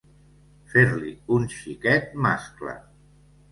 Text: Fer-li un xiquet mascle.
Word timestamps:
Fer-li 0.71 1.11
un 1.37 1.45
xiquet 1.57 2.19
mascle. 2.29 2.77